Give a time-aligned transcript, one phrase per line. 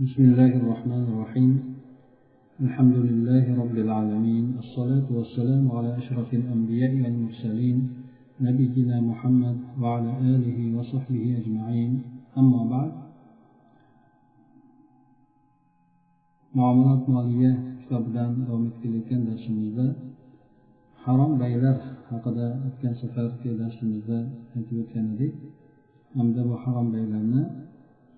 [0.00, 1.52] بسم الله الرحمن الرحيم.
[2.60, 4.44] الحمد لله رب العالمين.
[4.58, 7.78] الصلاة والسلام على أشرف الأنبياء والمرسلين
[8.40, 11.92] نبينا محمد وعلى آله وصحبه أجمعين.
[12.40, 12.92] أما بعد
[16.54, 17.52] معاملات مالية
[17.84, 19.46] كتاب دان أو مكتل كان درس
[21.04, 21.78] حرام بيلر
[22.08, 22.48] هكذا
[22.82, 25.28] كان سفر في درس المزاد أنت بكنا دي
[26.16, 27.42] أمدب حرام بيلرنا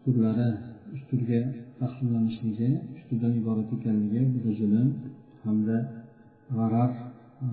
[0.07, 1.41] كلها üstürge
[1.83, 3.01] taqsimlanishligi uch
[3.41, 4.89] iborat ekanligi bu zulm
[5.45, 5.77] hamda
[6.57, 6.93] g'arar
[7.47, 7.49] e,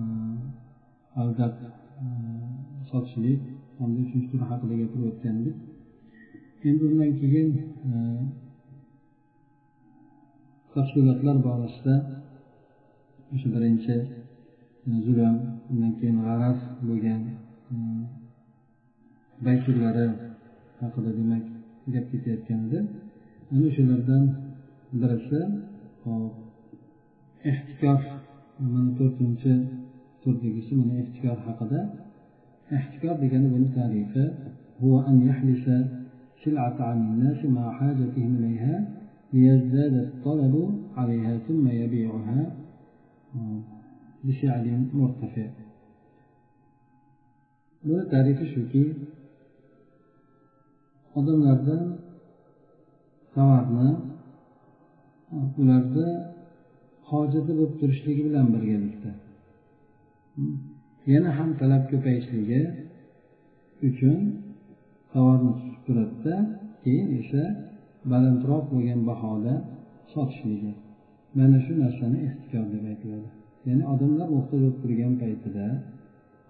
[1.20, 1.54] aldab
[2.04, 2.06] e,
[2.90, 3.40] sotishlik
[3.78, 5.56] hamda uchinchi tur haqida gapirib o'tgandik
[6.68, 7.48] endi undan keyin
[7.90, 7.92] e,
[10.74, 11.94] tafsilotlar borasida
[13.34, 13.96] o'sha birinchi
[15.06, 15.36] zulm
[15.72, 16.56] undan keyin g'arar
[16.88, 17.22] bo'lgan
[19.44, 20.06] bay turlari
[20.80, 21.44] haqida demak
[21.94, 22.80] gap ketayotgan edi.
[23.52, 24.24] Ana o'shalardan
[25.00, 25.40] birisi
[26.04, 26.34] hop
[27.50, 28.00] ehtikor
[28.72, 29.52] mana to'rtinchi
[30.22, 31.80] turdagisi mana ehtikor haqida
[32.76, 34.24] ehtikor degani buni tarifi
[34.84, 35.66] هو أن يحبس
[36.44, 38.74] سلعة عن الناس مع حاجتهم إليها
[39.32, 40.54] ليزداد الطلب
[40.96, 42.40] عليها ثم يبيعها
[44.24, 44.64] بسعر
[45.00, 45.48] مرتفع
[47.86, 48.84] buni tarifi shuki
[51.18, 51.82] odamlardan
[53.34, 53.90] tovarni
[55.60, 56.08] ularni
[57.10, 59.10] hojati bo'lib turishligi bilan birgalikda.
[61.12, 62.60] Yana ham talab ko'payishligi
[63.88, 64.18] uchun
[65.12, 66.34] tovarni tutib turadida
[66.82, 67.42] keyin esa
[68.12, 69.54] balandroq bo'lgan bahoda
[70.12, 70.72] sotishligi.
[71.38, 73.28] Mana shu narsani ehtikor deb aytiladi.
[73.68, 75.66] Ya'ni odamlar muhtoj bo'lib turgan paytida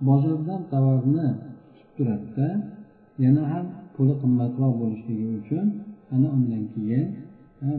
[0.09, 1.29] bozordan tovarni
[1.75, 2.49] tutib turadida
[3.25, 3.65] yana ham
[3.95, 5.67] puli qimmatroq bo'lishligi uchun
[6.15, 7.07] ana undan keyin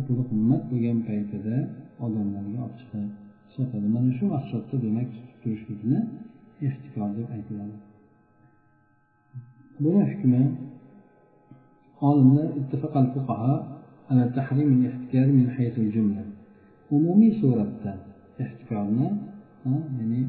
[0.05, 1.55] puli qimmat bo'lgan paytida
[2.05, 3.09] odamlarga olib chiqib
[3.55, 5.99] sotadi mana shu maqsadda demak tutib turishlikni
[6.67, 7.75] ehtikor deb aytiladi.
[9.83, 10.41] Buni hukmi
[12.09, 12.47] olimlar
[16.95, 17.91] umumiy suratda
[18.43, 19.07] ehtikorni
[19.97, 20.21] ya'ni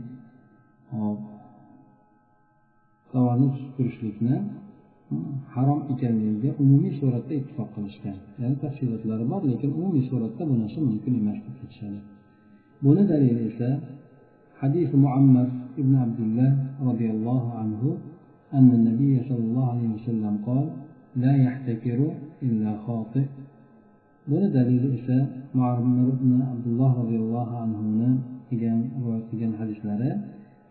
[3.13, 4.37] tovarni tutib turishlikni
[5.56, 11.14] harom ekanligiga umumiy suratda ittifoq qilishgan ya'ni tafsilotlari bor lekin umumiy suratda bu narsa mumkin
[11.22, 12.00] emas deb aytishadi
[12.84, 13.70] buni dalili esa
[14.64, 16.52] حديث معمر بن عبد الله
[16.90, 17.82] رضي الله عنه
[18.58, 20.66] أن النبي صلى الله عليه وسلم قال
[21.24, 22.00] لا يحتكر
[22.48, 23.26] إلا خاطئ
[24.28, 25.18] buni dalili esa
[25.56, 28.10] muammir ibn abdulloh roziyallohu anhuni
[28.50, 30.10] qilgan rivoyat qilgan hadislari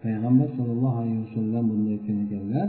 [0.03, 2.69] payg'ambar sollallohu alayhi vasallam bunday aytgan ekanlar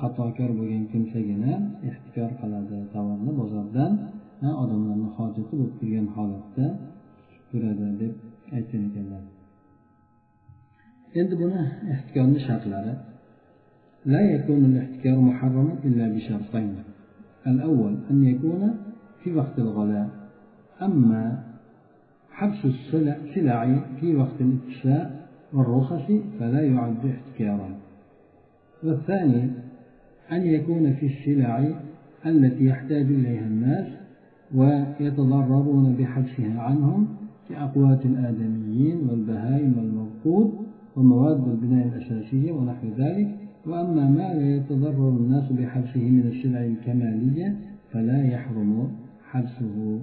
[0.00, 1.52] xatokor bo'lgan kimsagina
[1.88, 3.92] ehtikor qiladi tovarni bozordan
[4.62, 6.66] odamlarni hojati bo'lib turgan holatda
[7.18, 8.12] tutib turadi deb
[8.56, 9.22] aytgan ekanlar
[11.20, 11.62] endi buni
[11.94, 12.94] ehtikorni shartlari
[14.14, 16.74] لا يكون الاحتكار محرما إلا بشرطين
[17.46, 18.62] الأول أن يكون
[19.20, 20.08] في وقت الغلاء
[20.82, 21.42] أما
[22.30, 23.16] حبس السلع
[24.00, 25.10] في وقت الاتساع
[25.52, 26.06] والرخص
[26.38, 27.70] فلا يعد احتكارا
[28.82, 29.50] والثاني
[30.31, 31.73] أن يكون في السلع
[32.25, 33.87] التي يحتاج إليها الناس
[34.55, 37.07] ويتضررون بحبسها عنهم
[37.49, 40.53] كأقوات الآدميين والبهائم والموقود
[40.95, 43.27] ومواد البناء الأساسية ونحو ذلك.
[43.65, 47.57] وأما ما لا يتضرر الناس بحبسه من السلع الكمالية
[47.91, 48.91] فلا يحرم
[49.31, 49.99] حبسه.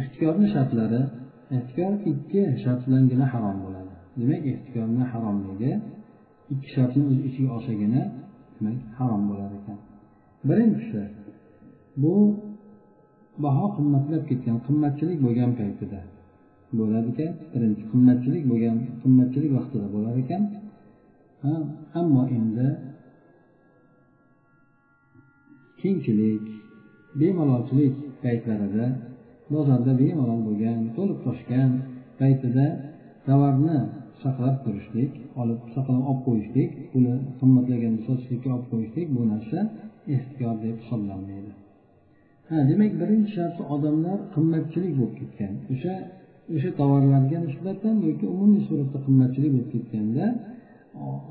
[0.00, 1.00] ehtikorni shartlari
[1.56, 5.72] ehtikor ikki shart bilangina harom bo'ladi demak ehtikorni haromligi
[6.52, 8.02] ikki shartni o'z ichiga olsagina
[8.54, 9.78] demak harom bo'lar ekan.
[10.48, 11.02] Birinchisi
[12.02, 12.14] bu
[13.44, 16.00] baho qimmatlab ketgan qimmatchilik bo'lgan paytida
[16.78, 17.32] bo'lar ekan.
[17.52, 20.42] Birinchi qimmatchilik bo'lgan qimmatchilik vaqtida bo'lar ekan.
[22.00, 22.68] Ammo endi
[25.80, 26.44] kengchilik
[27.20, 28.86] bemalolchilik paytlarida
[29.52, 31.70] bozorda bemalol bo'lgan to'lib toshgan
[32.20, 32.66] paytida
[33.26, 33.78] tovarni
[34.24, 39.58] saqlab turishlik olib saqlab olib qo'yishlik puli qimmatlaganda sotishlikka olib qo'yishlik bu narsa
[40.16, 41.52] ehtiyor deb hisoblanmaydi.
[42.48, 45.52] Ha demak birinchi sharti odamlar qimmatchilik bo'lib ketgan.
[45.72, 45.94] O'sha
[46.54, 50.26] o'sha tovarlarga nisbatan yoki umumiy suratda qimmatchilik bo'lib ketganda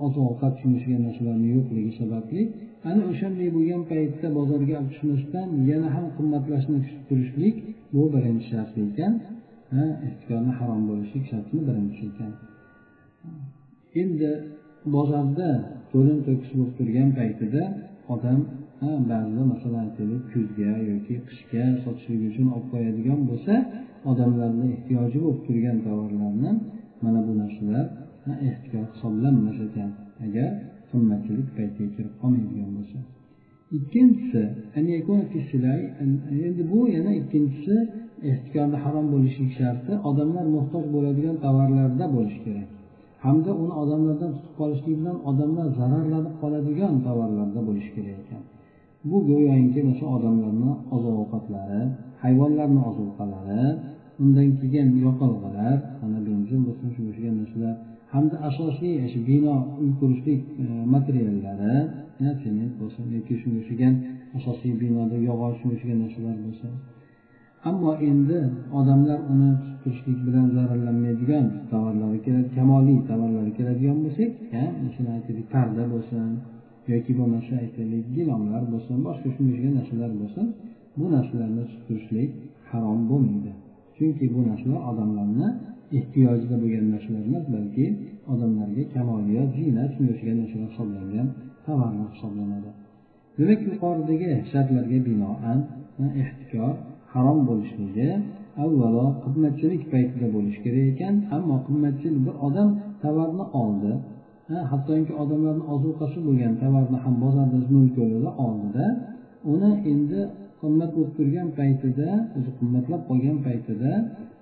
[0.06, 2.42] oziq ovqat tushunishgan narsalarni yo'qligi sababli
[2.90, 7.56] ana o'shanday bo'lgan paytda bozorga olib chiqmasdan yana ham qimmatlashni kutib turishlik
[7.94, 9.14] bu birinchi shart ekan.
[10.08, 12.32] Ehtikorni harom bo'lishlik shartini birinchisi ekan.
[14.02, 14.32] Endi
[14.96, 15.50] bozorda
[15.92, 17.64] to'lin to'kis bo'lib turgan paytida
[18.14, 18.40] odam
[19.12, 23.54] ba'zida masalan aytaylik kuzga yoki qishga sotishlik uchun olib qo'yadigan bo'lsa
[24.12, 26.52] odamlarni ehtiyoji bo'lib turgan tovarlarni
[27.04, 27.86] mana bu narsalar
[28.50, 29.90] ehtiyot hisoblanmas ekan.
[30.26, 30.50] Agar
[30.90, 32.98] qimmatchilik paytiga kirib qolmaydigan bo'lsa.
[33.78, 34.42] Ikkinchisi
[36.48, 37.76] endi bu yana ikkinchisi
[38.32, 42.68] ehtikorni harom bo'lishlik sharti odamlar muhtoj bo'ladigan tovarlarda bo'lishi kerak.
[43.24, 48.44] Hamda uni odamlardan tutib qolishlik bilan odamlar zararlanib qoladigan tovarlarda bo'lishi kerak ekan
[49.10, 51.82] bu go'yoki masalan odamlarni oziq ovqatlari
[52.24, 53.64] hayvonlarni ozuqalari
[54.24, 57.76] undan keyin yoqilg'ilar mana benzin bo'lsin shunga o'xshagan narsalar
[58.14, 61.76] hamda asosiy shu bino uy qurishlik e, materiallari
[62.44, 63.94] sement bo'lsin yoki shunga o'xshagan
[64.38, 66.72] asosiy binoda yog'och shunga o'xshagan narsalar bo'lsin
[67.70, 68.40] ammo endi
[68.80, 69.52] odamlar uni
[69.82, 74.32] turishlik bilan zararlanmaydigan tovarlarga keladi kamoliy tovarlarga keladigan bo'lsak
[74.96, 76.30] shuni aytaylik parda bo'lsin
[76.92, 80.46] yoki bo'lmasa aytaylik gilamlar bo'lsin boshqa shunga o'xshagan narsalar bo'lsin
[81.00, 82.30] bu narsalarni turishlik
[82.72, 83.52] harom bo'lmaydi.
[83.98, 85.48] Chunki bu narsalar odamlarni
[85.98, 87.86] ehtiyojida bo'lgan narsalar emas balki
[88.34, 91.28] odamlarga kamoliyat ziynat shunga o'xshagan narsalar hisoblangan
[91.66, 92.70] tovarlar hisoblanadi.
[93.38, 95.60] Demak yuqoridagi shartlarga binoan
[96.22, 96.74] ehtikor
[97.14, 98.10] harom bo'lishligi
[98.64, 102.70] avvalo qimmatchilik paytida bo'lishi kerak ekan ammo qimmatchilik bir odam
[103.04, 103.92] tovarni oldi
[104.72, 108.86] hattoki odamlarni ozuqasi bo'lgan tovarni ham bozorda mo'lko'lida oldida
[109.54, 110.22] uni endi
[110.62, 113.92] qimmat bo'lib turgan paytida o'zi qimmatlab qolgan paytida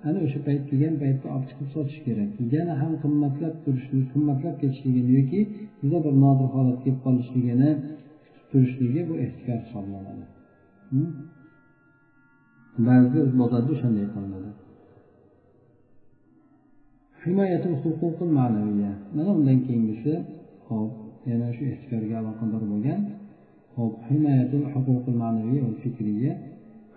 [0.08, 2.30] ana o'sha payt kelgan paytda olib chiqib sotish kerak.
[2.54, 5.40] Yana ham qimmatlab turishlik qimmatlab ketishligini yoki
[5.80, 7.70] juda bir nodir holat kelib qolishligini
[8.24, 10.24] kutib turishligi bu ehtikor hisoblanadi.
[10.90, 11.10] Hmm?
[12.86, 14.50] Ba'zi ibodatni o'shanday qilinadi
[19.16, 20.12] mana undan keyingisi
[20.68, 20.90] hop
[21.30, 23.00] yana shu ehtikorga aloqador bo'lgan
[23.76, 23.92] hop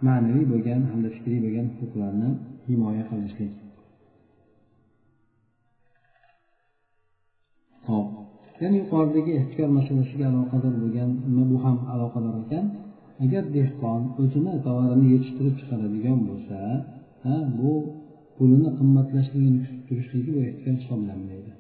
[0.08, 2.30] ma'naviy bo'lgan hamda fikriy bo'lgan huquqlarni
[2.68, 3.52] himoya qilishlik.
[7.88, 8.08] Hop
[8.62, 11.10] yana yuqoridagi ehtikor masalasiga aloqador bo'lgan
[11.52, 12.66] bu ham aloqador ekan.
[13.24, 16.58] Agar dehqon o'zini tovarini yetishtirib chiqaradigan bo'lsa
[17.26, 17.72] ha bu
[18.38, 21.52] pulini qimmatlashligini kutib turishligi bu ehtiyoj hisoblanmaydi.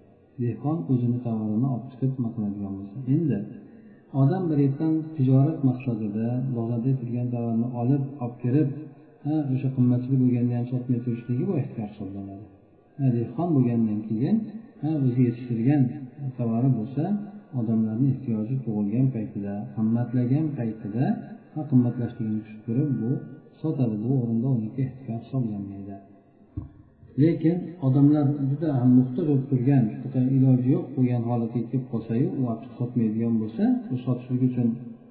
[0.43, 2.97] Dehqon o'zini tovarini olib chiqib nima qiladigan bo'lsa.
[3.15, 3.37] Endi
[4.21, 6.27] odam bir yerdan tijorat maqsadida
[6.57, 8.69] bozorda turgan tovarni olib olib kirib
[9.25, 12.45] ha o'sha qimmatli bo'lganda ham sotmay turishligi bu ehtiyoj hisoblanadi.
[13.17, 14.35] Dehqon bo'lgandan keyin
[14.81, 15.83] ha o'zi yetishtirgan
[16.37, 17.03] tovari bo'lsa
[17.59, 21.05] odamlarni ehtiyoji tug'ilgan paytida qimmatlagan paytida
[21.69, 23.11] qimmatlashligini kutib turib bu
[23.61, 25.95] sotadi bu o'rinda uniki ehtiyoj hisoblanmaydi
[27.23, 27.57] lekin
[27.87, 29.85] odamlar juda ham muhtoj bo'lib turgan
[30.37, 33.63] iloji yo'q bo'lgan holatga kelib qolsayu u olib sotmaydigan bo'lsa
[33.93, 34.67] u sotishlik uchun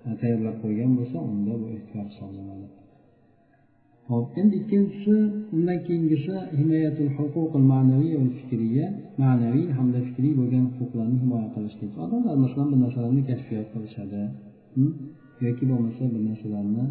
[0.06, 2.66] e, tayyorlab qo'ygan bo'lsa unda bu ehtiyot hisoblanadi.
[4.10, 5.14] Hop endi ikkinchisi
[5.56, 8.86] undan keyingisi himoyatul huquqil ma'naviy va fikriya
[9.22, 11.92] ma'naviy hamda fikriy bo'lgan huquqlarni himoya qilishlik.
[12.04, 14.20] Odamlar masalan bir narsalarni kashfiyot qilishadi.
[14.76, 14.92] Hm?
[15.46, 16.84] Yoki bo'lmasa bir narsalarni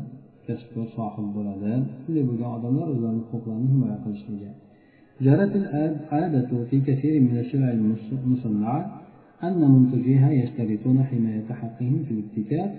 [0.48, 1.72] kasbga sohib bo'ladi.
[2.02, 4.52] Shunday bo'lgan odamlar o'zlarini huquqlarini himoya qilishligi.
[5.28, 7.70] جرت العادة في كثير من السلع
[8.26, 9.02] المصنعة
[9.44, 12.70] أن منتجيها يشترطون حماية حقهم في الابتكار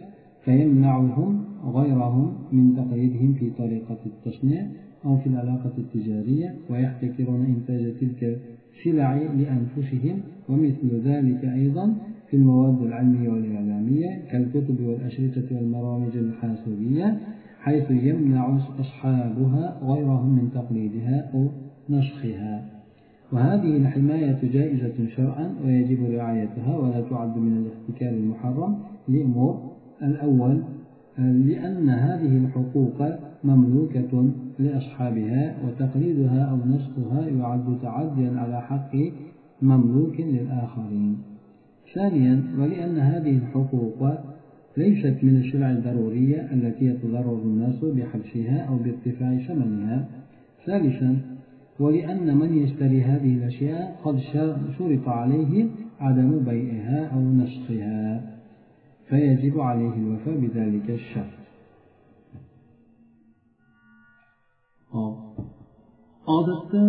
[0.45, 4.63] فيمنعهم غيرهم من تقليدهم في طريقة التصنيع
[5.05, 8.41] أو في العلاقة التجارية ويحتكرون إنتاج تلك
[8.77, 11.95] السلع لأنفسهم ومثل ذلك أيضا
[12.31, 17.19] في المواد العلمية والإعلامية كالكتب والأشرطة والبرامج الحاسوبية
[17.61, 21.49] حيث يمنع أصحابها غيرهم من تقليدها أو
[21.91, 22.65] نسخها.
[23.33, 29.71] وهذه الحماية جائزة شرعا ويجب رعايتها ولا تعد من الاحتكار المحرم لأمور
[30.03, 30.63] الأول
[31.19, 33.03] لأن هذه الحقوق
[33.45, 38.93] مملوكة لأصحابها وتقليدها أو نسخها يعد تعديا على حق
[39.63, 41.30] مملوك للآخرين.
[41.95, 44.09] ثانيا ولأن هذه الحقوق
[44.77, 50.09] ليست من السلع الضرورية التي يتضرر الناس بحبسها أو بارتفاع ثمنها
[50.67, 51.19] ثالثا
[51.81, 54.19] ولأن من يشتري هذه الأشياء قد
[54.79, 55.67] شرط عليه
[56.01, 58.21] عدم بيعها أو نسخها
[59.09, 61.41] فيجب عليه الوفاء بذلك الشرط.
[66.37, 66.85] odatda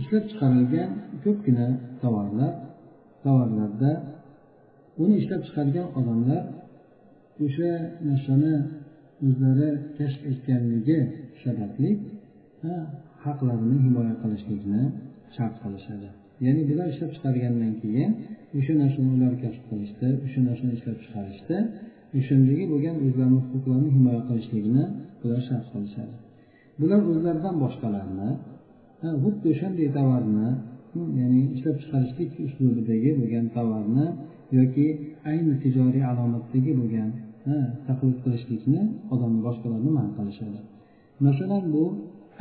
[0.00, 0.90] ishlab chiqarilgan
[1.24, 1.66] ko'pgina
[2.02, 2.52] tovarlar
[3.26, 3.92] tovarlarda
[5.02, 6.42] uni ishlab chiqargan odamlar
[7.44, 7.70] o'sha
[8.08, 8.54] narsani
[9.26, 9.68] o'zlari
[9.98, 10.98] kashf etganligi
[11.42, 11.90] sababli
[13.24, 14.82] haqlarini himoya qilishlikni
[15.36, 16.08] shart qilishadi.
[16.44, 18.10] Ya'ni bular ishlab chiqargandan keyin
[18.58, 21.56] o'sha narsani ular kashf qilishdi o'sha narsani ishlab chiqarishdi
[22.18, 24.84] o'shandagi bo'lgan o'zlarini huquqlarini himoya qilishligini
[25.20, 26.14] bular shart qilishadi.
[26.80, 28.30] Bular o'zlaridan boshqalarni
[29.22, 30.48] xuddi o'shanday tovarni
[31.20, 34.06] ya'ni ishlab chiqarishlik uslubidagi bo'lgan tovarni
[34.58, 34.86] yoki
[35.30, 37.10] ayni tijoriy alomatdagi bo'lgan
[37.88, 38.80] taqlid qilishlikni
[39.14, 40.58] odam boshqalarni man qilishadi.
[41.26, 41.84] Masalan bu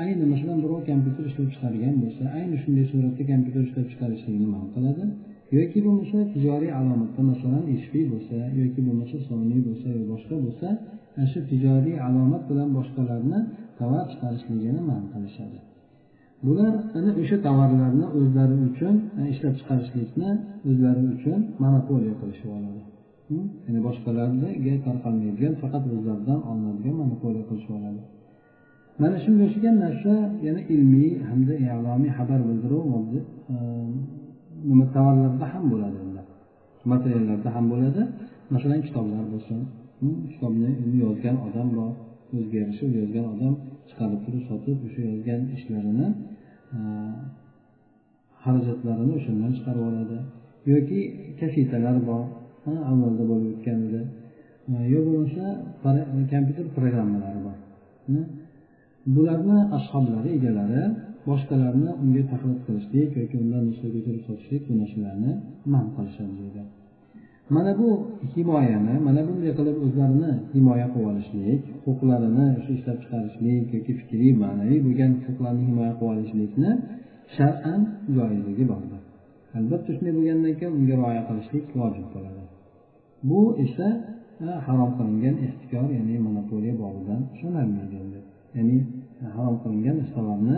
[0.03, 5.03] ayni masalan birov kompyuter ishlab chiqargan bo'lsa ayni shunday suratda kompyuter ishlab chiqarishlikni man qiladi.
[5.57, 10.67] Yoki bo'lmasa tijoriy alomatda masalan hp bo'lsa yoki bo'lmasa sony bo'lsa yo boshqa bo'lsa
[11.17, 13.39] ana shu tijoriy alomat bilan boshqalarni
[13.79, 15.57] tovar chiqarishligini man qilishadi.
[16.45, 18.95] Bular ana o'sha tovarlarni o'zlari uchun
[19.33, 20.29] ishlab chiqarishlikni
[20.69, 22.81] o'zlari uchun monopoliya qilishib oladi.
[23.29, 23.45] Hm?
[23.65, 28.01] Ya'ni boshqalarga tarqalmaydigan faqat o'zlaridan olinadigan monopoliya qilishib oladi.
[29.01, 30.13] Mana shunga o'xshagan narsa
[30.47, 33.91] yana ilmiy hamda i'lomiy xabar bildiruv ehm,
[34.69, 35.99] nima tovarlarda ham bo'ladi
[36.91, 38.01] materiallarda ham bo'ladi.
[38.53, 39.59] Masalan kitoblar bo'lsin.
[40.01, 40.15] Hm?
[40.31, 40.69] Kitobni
[41.03, 41.91] yozgan odam bor.
[42.35, 43.53] O'ziga yarasha yozgan odam
[43.89, 46.07] chiqarib turib sotib o'sha yozgan ishlarini
[48.43, 50.17] xarajatlarini o'shandan chiqarib oladi.
[50.71, 50.99] Yoki
[51.39, 52.23] kasetalar bor
[52.91, 54.01] avvalda bo'lib o'tgan edi
[54.93, 55.45] yo bo'lmasa
[56.33, 57.57] kompyuter programmalari bor.
[59.15, 60.81] Bularni ashoblari egalari
[61.29, 65.31] boshqalarni unga taqlid qilishlik yoki undan nusxa ko'chirib sotishlik bu narsalarni
[65.73, 66.63] man qilishadi deydi.
[67.49, 67.89] Mana bu
[68.35, 74.79] himoyani mana bunday qilib o'zlarini himoya qilib olishlik huquqlarini shu ishlab chiqarishlik yoki fikriy ma'naviy
[74.87, 76.71] bo'lgan huquqlarni himoya qilib olishlikni
[77.37, 77.81] shar'an
[78.15, 79.01] joizligi bordir.
[79.57, 82.41] Albatta shunday bo'lgandan keyin unga rioya qilishlik vojib bo'ladi.
[83.29, 83.87] Bu esa
[84.45, 88.19] e, harom qilingan ehtikor ya'ni monopoliya bobidan sanalmaydi endi
[88.57, 88.77] ya'ni
[89.23, 90.57] e, harom qilingan narsalarni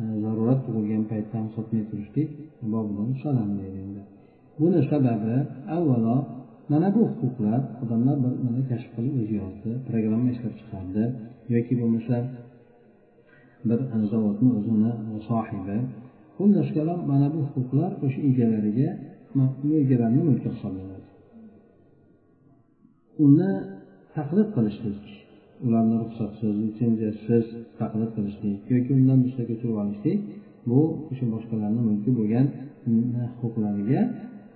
[0.00, 2.28] e, zarurat tug'ilgan paytda ham sotmay turishlik
[2.74, 4.02] bobidan sanalmaydi endi
[4.58, 5.36] buni sababi
[5.76, 6.16] avvalo
[6.70, 11.04] mana bu huquqlar odamlar bir mana kashf qilib o'zi yozdi programma ishlab chiqardi.
[11.54, 12.16] Yoki bo'lmasa
[13.68, 13.78] bir
[14.12, 14.92] zavodni o'zini
[15.28, 15.78] sohibi.
[16.36, 18.90] Xullas kalom mana bu huquqlar o'sha egalariga
[19.82, 21.06] egalarni mulki hisoblanadi.
[23.26, 23.50] Uni
[24.16, 25.02] taqlid qilishlik
[25.66, 27.44] ularni ruxsatsiz litsenziyasiz
[27.80, 30.18] taqlid qilishlik yoki undan nusxa turib olishlik
[30.70, 32.46] bu o'sha boshqalarni mulki bo'lgan
[33.40, 34.00] huquqlariga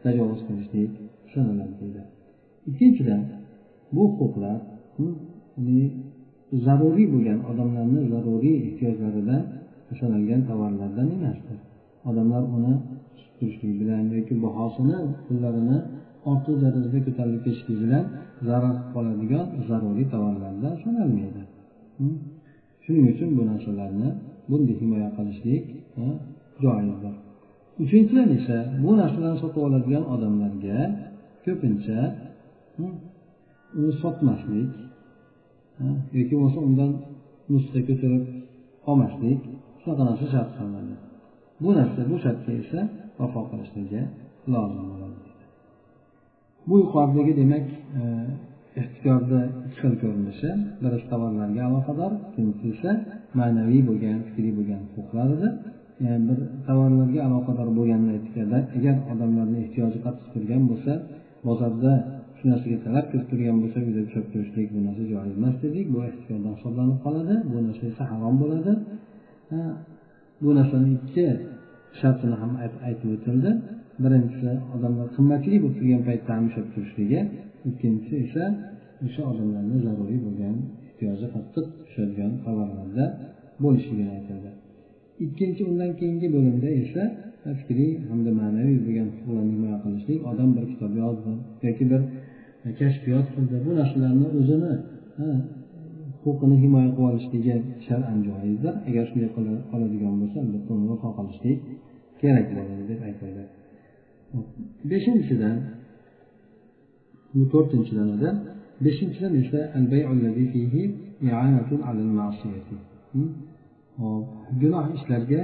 [0.04, 0.92] tajovuz qilishlik
[1.32, 2.02] sanaladi deydi.
[2.70, 3.22] Ikkinchidan
[3.94, 4.58] bu huquqlar
[6.66, 9.42] zaruriy bo'lgan odamlarni zaruriy ehtiyojlaridan
[10.00, 11.58] sanalgan tovarlardan emasdir.
[12.08, 12.74] Odamlar uni
[13.38, 15.78] turishlik bilan yoki bahosini pullarini
[16.30, 18.04] ortiq darajada ko'tarilib ketishlik bilan
[18.48, 21.42] zarar qoladigan zaruriy tovarlardan sanalmaydi
[22.84, 24.08] shuning uchun bu narsalarni
[24.50, 25.64] bunday himoya qilishlik
[26.62, 27.14] joizdir
[27.82, 30.78] uchinchidan esa bu narsalarni sotib oladigan odamlarga
[31.44, 31.98] ko'pincha
[33.78, 34.70] uni sotmaslik
[36.18, 36.90] yoki bo'lmasa undan
[37.52, 38.24] nusxa ko'tarib
[38.90, 39.40] olmaslik
[39.80, 40.94] shunaqa narsa shart qilinadi
[41.62, 42.80] bu narsa bu shartga esa
[43.18, 44.02] vafo qilishligi
[44.52, 45.18] lozim bo'ladi.
[46.68, 47.66] Bu yuqoridagi demak
[48.00, 48.02] e,
[48.80, 50.50] ehtiyorni ikki xil ko'rinishi
[50.82, 52.90] birisi tovarlarga aloqador ikkinchisi esa
[53.38, 55.48] ma'naviy bo'lgan fikriy bo'lgan huquqlar edi.
[56.06, 60.92] E, bir tovarlarga aloqador bo'lganini aytganda agar odamlarni ehtiyoji qattiq turgan bo'lsa
[61.48, 61.92] bozorda
[62.38, 65.86] shu narsaga talab ko'p turgan bo'lsa uyda ushlab turishlik bu narsa joiz emas dedik.
[65.94, 67.34] Bu ehtiyordan hisoblanib qoladi.
[67.52, 68.72] Bu narsa esa harom bo'ladi.
[69.54, 69.58] E,
[70.42, 71.26] bu narsani ikki
[72.00, 72.52] shartini ham
[72.88, 73.50] aytib o'tildi.
[74.04, 77.20] Birinchisi odamlar qimmatli bo'lib turgan paytda ham ushlab turishligi.
[77.70, 78.44] Ikkinchisi esa
[79.06, 80.56] o'sha odamlarni zaruriy bo'lgan
[80.88, 83.04] ehtiyoji qattiq tushadigan tovarlarda
[83.62, 84.50] bo'lishligini aytildi
[85.24, 87.02] ikkinchi undan keyingi bo'limda esa
[87.60, 91.32] fikriy hamda ma'naviy bo'lgan huquqlarni himoya qilishlik odam bir kitob yozdi
[91.66, 92.02] yoki bir
[92.80, 94.72] kashfiyot qildi bu narsalarni o'zini
[96.24, 97.54] huquqini himoya qilib olishligi
[97.86, 99.30] shar'an joizdir agar shunday
[99.70, 101.58] qiladigan bo'lsa albatta uni vafo qilishlik
[102.20, 103.42] kerak bo'ladi deb aytildi
[104.90, 105.56] beshinchidan
[107.36, 108.30] bu to'rtinchidan edi
[108.84, 109.60] beshinchidan esa
[114.00, 114.26] hop
[114.60, 115.42] gunoh ishlarga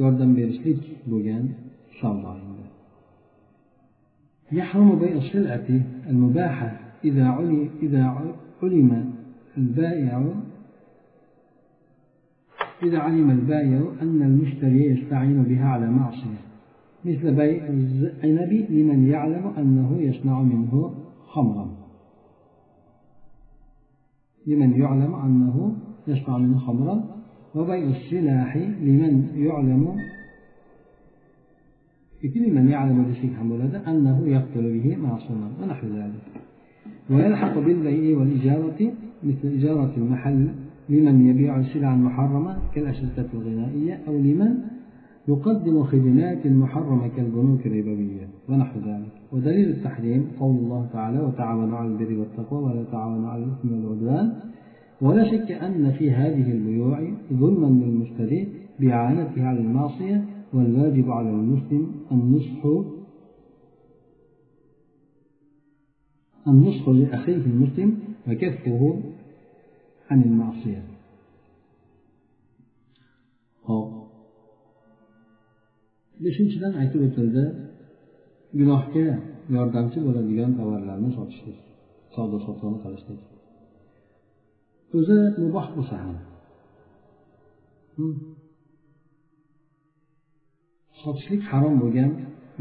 [0.00, 1.44] yordam berishlik bo'lgan
[2.00, 2.32] savdo
[4.52, 5.68] يحرم بيع السلعة
[6.10, 8.02] المباحة إذا علم إذا
[8.62, 9.14] علم
[9.58, 10.32] البائع
[12.82, 16.42] إذا علم البائع أن المشتري يستعين بها على معصية
[17.04, 20.94] مثل بيع العنب لمن يعلم أنه يصنع منه
[21.26, 21.70] خمرا
[24.46, 25.76] لمن يعلم أنه
[26.08, 27.13] يصنع منه خمرا
[27.54, 29.96] وبيع السلاح لمن يعلم
[32.34, 36.24] لمن يعلم بشيء حمولة أنه يقتل به معصوما ونحو ذلك.
[37.10, 38.92] ويلحق بالبيع والإجارة
[39.22, 40.48] مثل إجارة المحل
[40.88, 44.54] لمن يبيع السلع المحرمة كالأشرطة الغنائية أو لمن
[45.28, 49.12] يقدم خدمات محرمة كالبنوك الربوية ونحو ذلك.
[49.32, 54.32] ودليل التحريم قول الله تعالى وتعاونوا على البر والتقوى ولا تعاونوا على الإثم والعدوان
[55.00, 58.48] ولا شك أن في هذه البيوع ظلما للمشتري
[58.80, 62.60] بإعانته على المعصية والواجب على المسلم النصح
[66.48, 67.98] النصح لأخيه المسلم
[68.28, 69.00] وكفه
[70.10, 70.94] عن المعصية.
[76.24, 77.44] beshinchidan aytib o'tildi
[78.58, 79.06] gunohga
[79.56, 81.58] yordamchi bo'ladigan tovarlarni sotishlik
[82.14, 83.20] savdo sotiqni qilishlik
[84.96, 86.16] o'zi muboh bo'lsa ham.
[87.96, 88.16] Hmm.
[91.00, 92.10] Sotishlik harom bo'lgan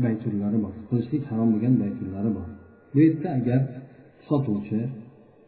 [0.06, 0.74] baytullari bor.
[0.90, 2.48] Qilishlik harom bo'lgan baytullari bor.
[2.94, 3.62] Bu yerda agar
[4.28, 4.80] sotuvchi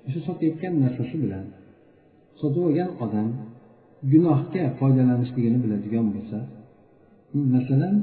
[0.08, 1.46] o'sha sotayotgan narsasi bilan
[2.40, 3.30] sotib olgan odam
[4.12, 6.38] gunohga foydalanishligini biladigan bo'lsa
[7.32, 7.96] hmm, masalan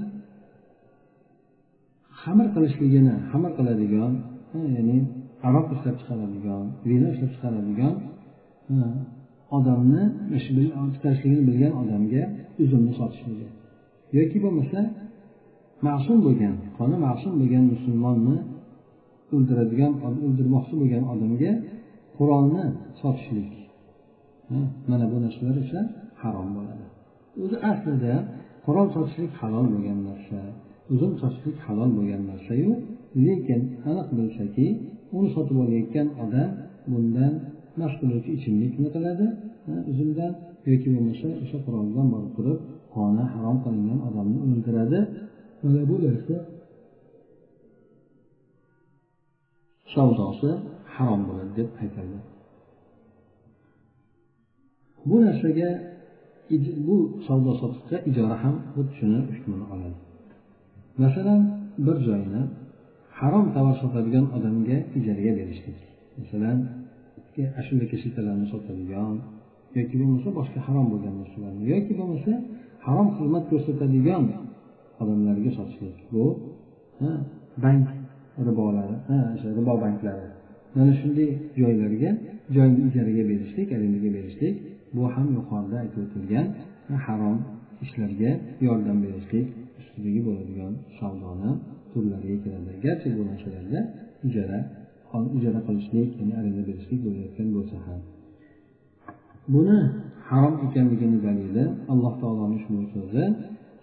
[2.23, 4.13] xamir qilishligini xamir qiladigan
[4.77, 4.99] ya'ni
[5.49, 7.95] aroq ishlab chiqaradigan vino ishlab chiqaradigan
[9.57, 10.03] odamni
[10.95, 12.23] tutashligini bilgan odamga
[12.63, 13.49] uzumni sotishligi.
[14.19, 14.79] Yoki bo'lmasa
[15.87, 18.37] ma'sum bo'lgan qoni ma'sum bo'lgan musulmonni
[19.35, 19.93] o'ldiradigan
[20.27, 21.53] o'ldirmoqchi bo'lgan odamga
[22.17, 22.65] qurolni
[23.01, 23.53] sotishlik.
[24.91, 25.81] Mana bu narsalar esa
[26.23, 26.85] harom bo'ladi.
[27.43, 28.15] O'zi aslida
[28.65, 30.39] qurol sotishlik halol bo'lgan narsa
[30.95, 32.71] uzum sotishlik halol bo'lgan narsayu
[33.27, 33.61] lekin
[33.91, 34.67] aniq bilsaki
[35.17, 36.51] uni sotib olayotgan odam
[36.93, 37.33] bundan
[37.81, 39.27] mast qiluvchi ichimlikni qiladi
[39.91, 40.33] uzumdan
[40.71, 42.59] yoki bo'lmasa o'sha quroldan borib turib
[42.95, 45.01] qoni harom qilingan odamni o'ldiradi
[45.63, 46.37] mana bu narsa
[49.95, 50.51] savdosi
[50.95, 52.19] harom bo'ladi deb aytadi.
[55.09, 55.71] Bu narsaga
[56.87, 56.97] bu
[57.27, 59.99] savdo sotiqqa ijara ham xuddi shuni hukmini oladi.
[61.03, 61.41] Masalan
[61.87, 62.43] bir joyni
[63.19, 65.79] harom tovar sotadigan odamga ijaraga berishlik
[66.19, 66.59] masalan
[67.67, 69.15] shunday kasetalarni sotadigan
[69.79, 72.33] yoki bo'lmasa boshqa harom bo'lgan narsalarni yoki bo'lmasa
[72.87, 74.25] harom xizmat ko'rsatadigan
[75.03, 76.25] odamlarga sotishlik bu
[77.65, 77.87] bank
[78.47, 78.97] ribolari
[79.35, 80.29] o'sha ribo banklari.
[80.75, 81.29] Mana shunday
[81.61, 82.11] joylarga
[82.57, 84.55] joyni ijaraga berishlik arendaga berishlik
[84.95, 86.47] bu ham yuqorida aytib o'tilgan
[87.07, 87.39] harom
[87.85, 88.31] ishlarga
[88.67, 89.47] yordam berishlik
[89.81, 91.51] ustidagi bo'ladigan savdoni
[91.91, 92.71] turlariga kiradi.
[92.85, 93.81] Garchi bu narsalarda
[94.29, 94.59] ijara
[95.39, 98.01] ijara qilishlik ya'ni arenda berishlik bo'layotgan bo'lsa ham.
[99.55, 99.79] Buni
[100.29, 103.25] harom ekanligini dalili alloh taoloni ushbu so'zi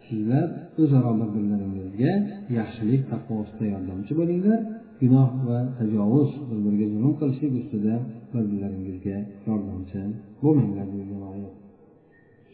[0.08, 0.46] sizlar
[0.82, 2.12] o'zaro bir birlaringizga
[2.58, 4.60] yaxshilik taqvo ustida yordamchi bo'linglar
[5.02, 7.94] gunoh va tajovuz bir biriga zulm qilishlik ustida
[8.32, 10.02] bir birlaringizga yordamchi
[10.44, 11.54] bo'lmanglar deyilgan oyat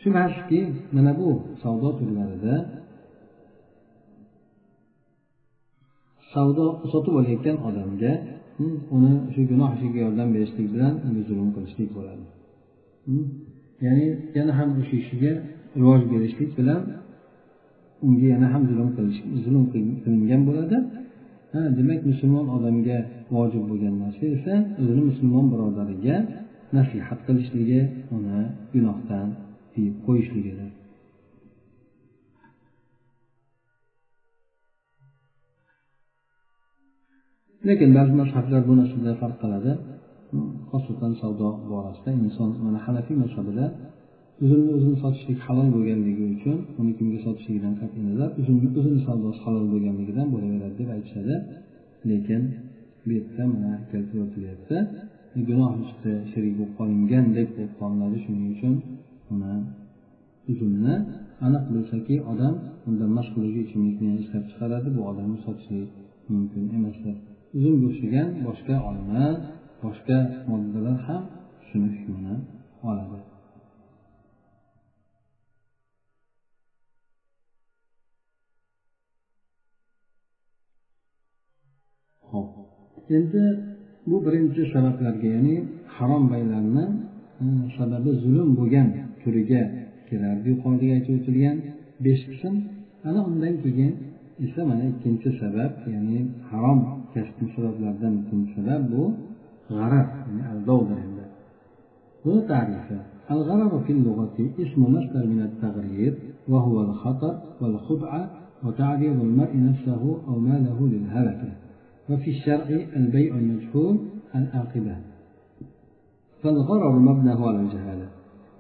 [0.02, 0.60] shubhasizki
[0.96, 1.30] mana bu
[1.64, 2.56] savdo turlarida
[6.34, 8.12] savdo sotib olayotgan odamga
[8.96, 12.24] uni shu gunoh ishiga yordam berishlik bilan unga zulm qilishlik bo'ladi.
[13.86, 14.06] Ya'ni
[14.38, 15.32] yana ham o'sha ishiga
[15.80, 16.82] rivoj berishlik bilan
[18.08, 19.64] unga yana ham zulm qilish zulm
[20.04, 20.78] qilingan bo'ladi.
[21.54, 22.98] Ha demak musulmon odamga
[23.36, 26.16] vojib bo'lgan narsa esa o'zini musulmon birodariga
[26.78, 27.82] nasihat qilishligi
[28.16, 28.40] uni
[28.74, 29.28] gunohdan
[29.74, 30.70] tiyib qo'yishligidir
[37.68, 39.72] lekin ba'zi mazhablar bu narsada farq qiladi.
[40.72, 43.66] Xosatan savdo borasida inson mana hanafiy mazhabida
[44.44, 49.66] uzumni o'zini sotishlik halol bo'lganligi uchun uni kimga sotishligidan qat'iy nazar uzumni o'zini savdosi halol
[49.74, 51.36] bo'lganligidan bo'laveradi deb aytishadi.
[52.10, 52.42] Lekin
[53.06, 54.78] bu yerda mana keltirib o'tilyapti
[55.50, 58.74] gunoh ustida sherik bo'lib qolingandek bo'lib qolinadi shuning uchun
[59.34, 59.54] uni
[60.52, 60.96] uzumni
[61.48, 62.54] aniq bilsaki odam
[62.90, 64.88] undan mashg'ulligi qiluvchi ichimlikni ishlab chiqaradi.
[64.96, 65.90] Bu odamni sotishlik
[66.34, 67.16] mumkin emasdir
[67.56, 69.34] uzumga o'xshagan boshqa olimlar
[69.84, 70.18] boshqa
[70.50, 71.24] moddalar ham
[71.68, 72.36] shuni hukmini
[72.90, 73.18] oladi.
[82.30, 82.50] Ho'p
[83.18, 83.44] endi
[84.10, 85.56] bu birinchi sabablarga ya'ni
[85.96, 86.86] harom baylarni
[87.44, 87.46] e,
[87.78, 88.88] sababi zulm bo'lgan
[89.22, 89.62] turiga
[90.08, 91.58] kirardi yuqorida aytib o'tilgan
[92.06, 92.54] besh qism.
[93.08, 93.94] Ana undan keyin
[94.46, 96.80] esa mana ikkinchi sabab ya'ni harom
[97.16, 99.04] kasbni sabablaridan ikkinchi sabab bu
[99.70, 101.26] g'arar ya'ni aldovdir endi
[102.24, 103.00] buni tarifi
[103.36, 106.14] الغرر في اللغة اسم مصدر من التغرير
[106.48, 108.22] وهو الخطر والخدعة
[108.64, 111.52] وتعريض المرء نفسه أو ماله للهلكة
[112.10, 114.00] وفي الشرع البيع المجهول
[114.36, 114.96] العاقبة
[116.42, 118.08] فالغرر مبناه على الجهالة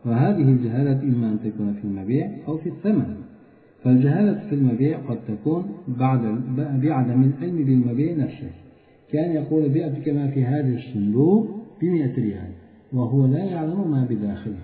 [0.05, 3.15] وهذه الجهالة إما أن تكون في المبيع أو في الثمن.
[3.85, 6.21] فالجهالة في المبيع قد تكون بعد
[6.83, 8.49] بعدم العلم بالمبيع نفسه.
[9.11, 11.47] كان يقول بعتك ما في هذا الصندوق
[11.81, 12.51] بمئة ريال
[12.93, 14.59] وهو لا يعلم ما بداخله.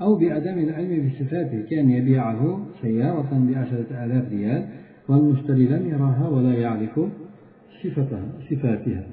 [0.00, 4.66] أو بعدم العلم بصفاته كان يبيعه سيارة بعشرة آلاف ريال
[5.08, 7.00] والمشتري لم يراها ولا يعرف
[7.82, 9.06] صفتها صفاتها.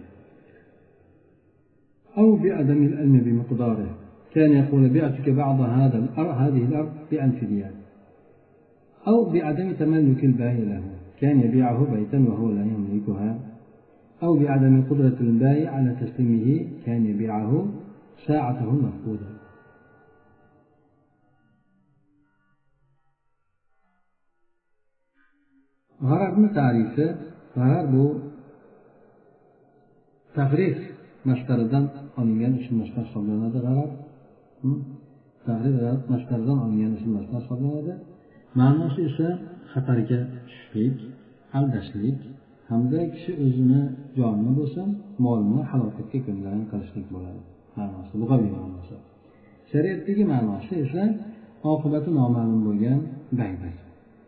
[2.17, 3.97] أو بعدم العلم بمقداره
[4.33, 7.78] كان يقول بعتك بعض هذا الأرض هذه الأرض بألف ريال.
[9.09, 10.83] أو بعدم تملك الباهي له
[11.19, 13.39] كان يبيعه بيتا وهو لا يملكها.
[14.23, 17.67] أو بعدم قدرة الباهي على تسليمه كان يبيعه
[18.27, 19.29] ساعته المفقودة.
[26.03, 27.15] غرض من تعريفه
[27.57, 28.19] غرض بو
[30.35, 30.77] تغريف
[31.25, 33.59] مشتردان أنيان إشن مشتر صبرنا ده.
[33.59, 33.91] غرض؟
[35.45, 38.08] تغريف غرض مشتردان أنيان إشن مشتر صبرنا ده.
[38.59, 39.29] Ma'nosi esa
[39.71, 40.95] xatarga tushishlik
[41.57, 42.17] aldashlik
[42.69, 43.81] hamda kishi o'zini
[44.17, 44.87] jonini bo'lsin
[45.25, 47.41] molini halokatga ko'ndalang qilishlik bo'ladi.
[47.77, 48.95] Ma'nosi lug'aviy ma'nosi.
[49.71, 51.03] Shariatdagi ma'nosi esa
[51.71, 52.99] oqibati noma'lum bo'lgan
[53.39, 53.75] baydir.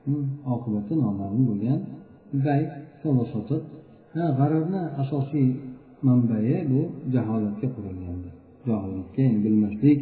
[0.06, 1.80] Hmm, oqibati noma'lum bo'lgan
[2.46, 2.62] bay
[3.02, 3.64] sotib sotiq
[4.38, 5.48] g'arabni asosiy
[6.08, 6.82] manbai bu
[7.14, 8.30] jaholatga qurilgandi
[8.68, 10.00] johillikka bilmaslik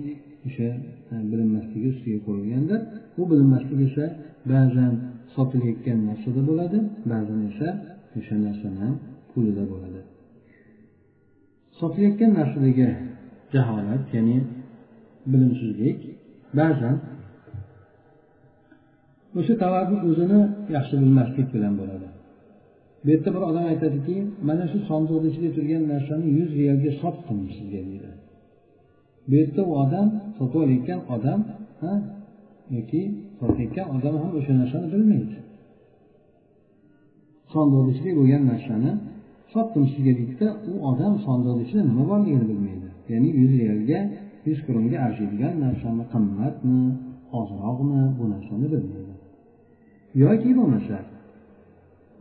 [0.48, 0.68] o'sha
[1.14, 2.82] e, bilinmasligi ustiga qurilgandir
[3.16, 4.06] bu bilinmaslik esa
[4.52, 4.94] ba'zan
[5.36, 6.78] sotilayotgan narsada bo'ladi
[7.12, 7.68] ba'zan esa
[8.18, 8.90] o'sha narsani
[9.32, 10.02] pulida bo'ladi.
[11.80, 12.88] Sotilayotgan narsadagi
[13.54, 14.38] jaholat ya'ni
[15.32, 16.00] bilimsizlik
[16.60, 16.96] ba'zan
[19.40, 20.40] o'sha tovarni o'zini
[20.76, 22.08] yaxshi bilmaslik bilan bo'ladi.
[23.04, 24.16] Bu yerda bir odam aytadiki
[24.50, 28.10] mana shu sondiqni ichida turgan narsani yuz realga sotdim sizga deydi.
[29.30, 30.08] Bu yerda u odam
[30.40, 31.40] sotib olayotgan odam
[32.76, 33.02] yoki
[33.40, 35.38] sotayotgan odam ham o'sha narsani bilmaydi.
[37.54, 38.92] Sondiqni ichida bo'lgan narsani
[39.54, 42.88] sotdim sizga deydida u odam sondiqni ichida nima borligini bilmaydi.
[43.12, 44.00] Ya'ni yuz realga
[44.48, 46.80] yuz kronga arziydigan narsani qimmatmi
[47.40, 49.14] ozroqmi bu narsani bilmaydi.
[50.24, 50.98] Yoki bo'lmasa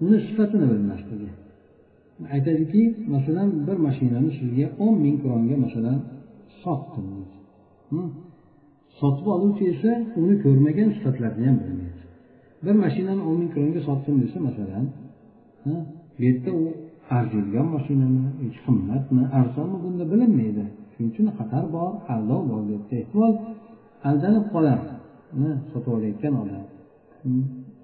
[0.04, 1.30] uni sifatini bilmasligi.
[2.34, 2.82] Aytadiki
[3.14, 5.98] masalan bir mashinani sizga o'n ming kronga masalan
[6.62, 7.06] sotdim
[9.00, 12.02] sotib oluvchi esa uni ko'rmagan sifatlarini ham bilmaydi.
[12.64, 14.84] Bir mashinani o'n ming kronga sotdim desa masalan
[16.16, 16.64] bu yerda u
[17.16, 20.64] arziydigan mashinami yoki qimmatmi arzonmi bunda bilinmaydi.
[20.92, 23.32] Shuning uchun xatar bor aldov bor bu yerda ehtimol
[24.08, 24.78] aldanib qolar
[25.72, 26.64] sotib olayotgan odam.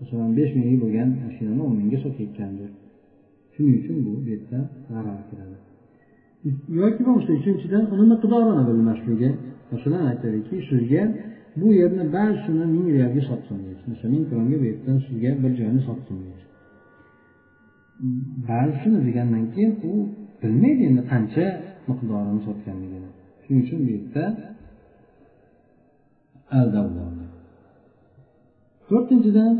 [0.01, 2.71] Masalan besh minglik bo'lgan mashinani o'n mingga sotayotgandir.
[3.55, 5.57] Shuning uchun bu bu yerda g'arar kiradi
[6.81, 9.29] yoki bo'lmasa uchinchidan uni miqdorini bilmasligi
[9.75, 11.03] masalan aytadiki sizga
[11.61, 15.81] bu yerni barchasini ming realga sotdim deydi masalan ming kronga bu yerdan sizga bir joyni
[15.89, 16.45] sotdim deydi
[18.49, 19.93] barchasini degandan keyin u
[20.41, 21.47] bilmaydi endi qancha
[21.89, 23.11] miqdorini sotganligini.
[23.43, 24.25] Shuning uchun bu yerda
[26.59, 26.89] aldab
[28.89, 29.55] to'rtinchidan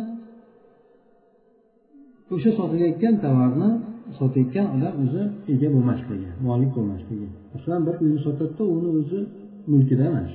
[2.35, 3.71] o'sha sotilayotgan tovarni
[4.19, 5.23] sotayotgan odam o'zi
[5.53, 7.29] ega bo'lmasligi molik bo'lmasligi.
[7.55, 9.21] Masalan bir uyni sotadida uni o'zi
[9.71, 10.33] mulkida emas.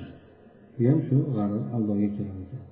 [0.76, 2.64] Bu ham shu g'arar aldovga kirar ekan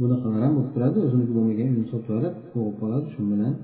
[0.00, 3.54] bunaqalar ham bo'lib turadi o'ziniki bo'lmagan uyni sotib yuborib bo'g'ib qoladi shu bilan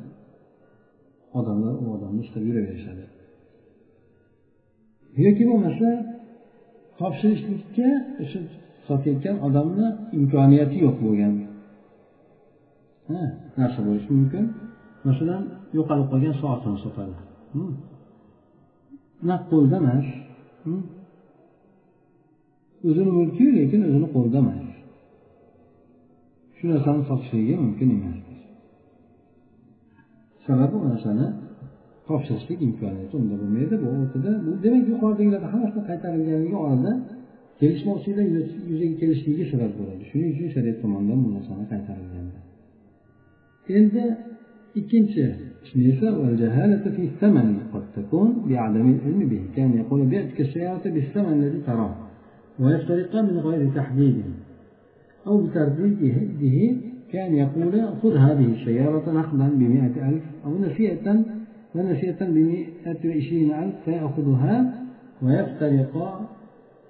[1.38, 3.04] odamlar u odamni ishlab yuraverishadi.
[5.24, 5.88] Yoki bo'lmasa
[7.00, 7.88] topshirishlikka
[8.22, 8.40] o'sha
[8.88, 9.86] sotayotgan odamni
[10.18, 11.34] imkoniyati yo'q bo'lgan.
[13.60, 14.44] Narsa bo'lishi mumkin.
[15.08, 15.42] Masalan
[15.78, 17.14] yo'qolib qolgan soatini sotadi.
[17.54, 17.72] Hmm.
[19.30, 20.06] Naq qo'lda emas
[20.64, 20.82] hmm.
[22.87, 24.59] o'zini mulki lekin o'zini qo'lida emas
[26.57, 28.17] shu narsani sotishligi mumkin emas
[30.47, 31.27] sababi u narsani
[32.07, 36.91] topshirishlik imkoniyati unda bo'lmaydi bu o'rtada bu demak yuqoridagilarni hammasini qaytarilganligi orada
[37.59, 42.25] kelishmovchiliklar yuzaga kelishligiga sabab bo'ladi shuning uchun shariat tomonidan bu narsani qaytarilgan
[43.79, 44.03] endi
[44.79, 45.23] ikkinchi
[45.63, 51.33] qismi esa والجهالة في الثمن قد تكون بعدم العلم به كان يقول بعتك السيارة بالثمن
[51.39, 51.93] الذي تراه
[52.58, 54.22] ويفترقان من غير تحديد
[55.26, 56.76] أو بترديده
[57.12, 61.24] كان يقول خذ هذه السيارة نقدا بمئة ألف أو نسيئة
[61.74, 64.84] ونسيئة بمئة وعشرين ألف فيأخذها
[65.22, 66.28] ويفترقا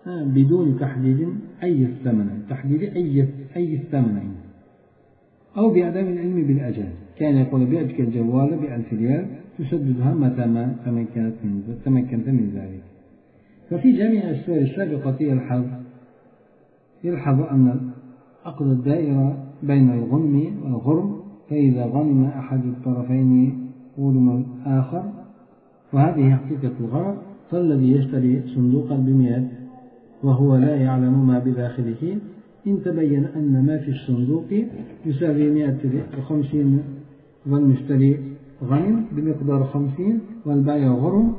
[0.07, 1.29] بدون تحديد
[1.63, 4.33] أي الثمن تحديد أي أي الثمنين
[5.57, 6.89] أو بعدم العلم بالأجل.
[7.19, 9.27] كان يقول بعتك الجوال بألف ريال
[9.59, 10.77] تسددها متى ما
[11.85, 12.90] تمكنت من ذلك.
[13.71, 15.65] ففي جميع السور السابقة يلحظ
[17.05, 17.91] يلحظ أن
[18.45, 23.61] عقد الدائرة بين الغنم والغرم فإذا غنم أحد الطرفين
[23.99, 25.03] غنم الآخر.
[25.93, 27.17] وهذه حقيقة الغرض
[27.51, 29.49] فالذي يشتري صندوقا بمئة
[30.23, 32.19] وهو لا يعلم ما بداخله.
[32.67, 34.47] إن تبين أن ما في الصندوق
[35.07, 36.83] يساوي مئة وخمسين
[37.47, 38.19] والمشتري
[38.65, 41.35] غنم بمقدار خمسين والبائع غرم.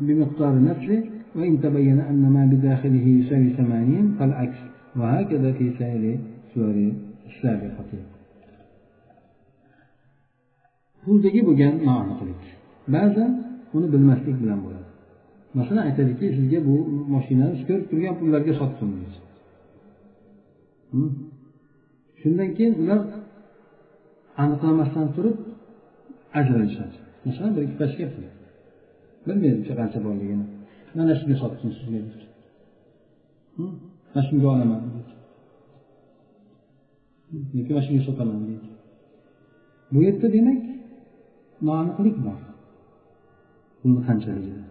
[0.00, 1.00] بمقدار نفسه
[1.36, 4.60] وإن تبين أن ما بداخله يساوي ثمانين فالعكس
[4.96, 6.18] وهكذا في سائر
[6.54, 6.76] سور
[7.30, 7.92] السابقة
[11.04, 12.42] puldagi bo'lgan noaniqlik
[12.94, 13.30] ba'zan
[13.76, 14.88] uni bilmaslik bilan bo'ladi
[15.58, 16.74] masalan aytadiki sizga bu
[17.14, 19.24] mashinani siz ko'rib turgan pullarga sotdim deysiz
[22.20, 23.00] shundan keyin ular
[24.42, 25.36] aniqlamasdan turib
[26.40, 28.24] ajralishadi masalan bir ikki pachka pul
[29.25, 30.45] bilmaydi o'sha qancha borligini
[30.97, 31.99] mana shunga sotdim sizga
[34.13, 34.81] mana shunga olaman
[37.57, 38.67] yoki mana shunga sotaman deydi.
[39.93, 40.61] Bu yerda demak
[41.67, 42.39] noaniqlik bor.
[43.79, 44.63] Pulni qanchaligida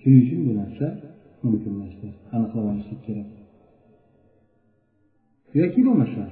[0.00, 0.86] shuning uchun bu narsa
[1.42, 3.28] mumkinlashdi aniqlab olishlik kerak.
[5.60, 6.22] Yoki bo'lmasa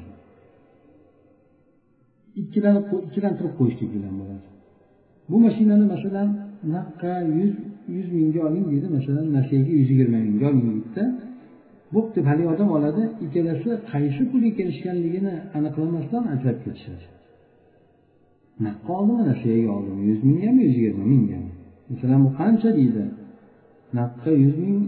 [2.41, 4.47] ikkilanib ikkilantirib qo'yishlik bilan bo'ladi.
[5.31, 6.29] Bu mashinani masalan
[6.75, 7.55] naqqa yuz
[7.97, 11.05] yuz mingga oling deydi masalan nasiyaga yuz yigirma mingga oling deydida
[11.95, 13.03] bo'pti haligi odam oladi.
[13.25, 17.05] Ikkalasi qaysi pulga kelishganligini aniqlamasdan ajrab ketishadi.
[18.67, 21.53] Naqqa oldimi nasiyaga oldimi yuz mingami yuz yigirma mingami?
[21.91, 23.05] Masalan bu qancha deydi?
[23.99, 24.79] Naqqa yuz ming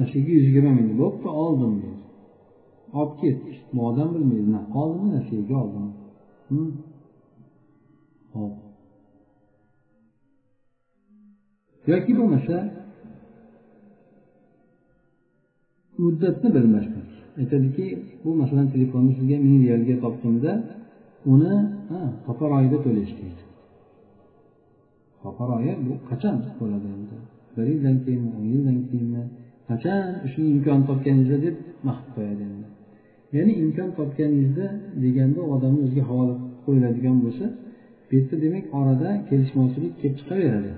[0.00, 0.88] nasiyaga yuz yigirma ming.
[1.02, 1.98] Bo'pti oldim deydi
[3.00, 3.38] olib ket
[3.74, 4.48] bu odam bilmaydi.
[4.56, 6.70] Naqqa oldimi nasiyaga oldimi
[8.34, 8.67] hop
[11.90, 12.56] yoki bo'lmasa
[16.02, 17.08] muddatni bilmaslik.
[17.40, 17.86] Aytadiki
[18.22, 20.52] bu masalan telefonni sizga ming realga topdimda
[21.32, 21.54] uni
[22.26, 23.42] topar oyida to'lash deydi
[25.22, 27.16] topar oyi bu qachon bo'ladi endi?
[27.54, 29.22] Bir yildan keyinmi o'n yildan keyinmi
[29.68, 31.56] qachon shuni imkon topganingizda deb
[31.88, 32.66] maqib qo'yadi endi?
[33.36, 34.66] Ya'ni imkon topganingizda
[35.04, 37.46] deganda u odamni o'ziga havola qo'yiladigan bo'lsa
[38.06, 40.70] bu yerda demak orada kelishmovchilik kelib chiqaveradi.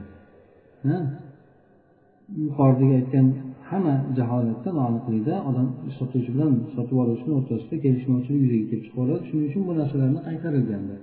[2.45, 3.27] Yuqoridagi aytgan
[3.69, 5.67] hamma jaholatda noaniqlikda odam
[5.99, 9.23] sotuvchi bilan sotib oluvchini o'rtasida kelishmovchilik yuzaga kelib chiqaveradi.
[9.29, 10.97] Shuning uchun bu narsalarni qaytarilganda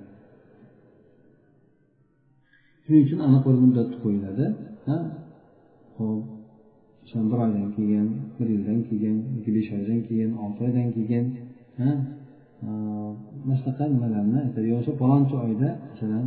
[2.83, 4.45] shuning uchun aniq bir muddat qo'yiladi.
[5.97, 6.21] Ho'p
[7.31, 11.25] bir oydan keyin bir yildan keyin yoki besh oydan keyin olti oydan keyin
[13.45, 14.67] mana shunaqa nimalarni aytadi?
[14.73, 16.25] Yo'qsa palonchi oyda masalan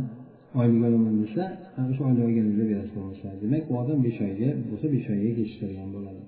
[0.59, 1.43] oylik olaman desa
[1.89, 6.21] o'sha oylik olganingizda berasiz bo'lmasa demak bu odam besh oyga bo'lsa besh oyga kechiktirgan bo'ladi.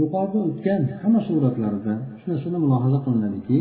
[0.00, 3.58] Yuqorida o'tgan hamma suratlarda shu narsani mulohaza qilinadiki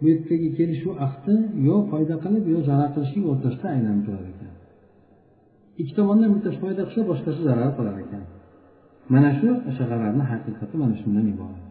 [0.00, 1.34] bu yerdagi kelishuv ahdi
[1.68, 4.52] yo foyda qilib yo zarar qilishlik o'rtasida aylanib turar ekan.
[5.80, 8.24] Ikki tomondan bittasi foyda qilsa boshqasi zarar qilar ekan.
[9.14, 11.62] Mana shu o'sha g'ararni haqiqati mana shundan iborat.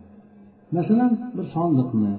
[0.77, 2.13] Masalan bir sondiqni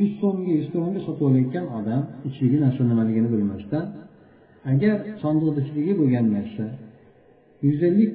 [0.00, 3.84] yuz so'mga yuz so'mga sotib olayotgan odam ichidagi narsa nimaligini bilmasdan
[4.70, 6.64] agar sondiqni bo'lgan narsa
[7.66, 8.12] yuz ellik